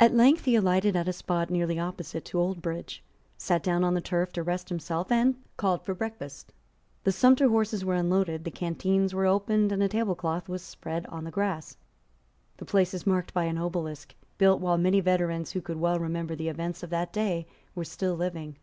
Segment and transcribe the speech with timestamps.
[0.00, 3.02] At length he alighted at a spot nearly opposite to Oldbridge,
[3.36, 6.54] sate down on the turf to rest himself, and called for breakfast.
[7.04, 11.24] The sumpter horses were unloaded: the canteens were opened; and a tablecloth was spread on
[11.24, 11.76] the grass.
[12.56, 16.34] The place is marked by an obelisk, built while many veterans who could well remember
[16.34, 18.56] the events of that day were still living.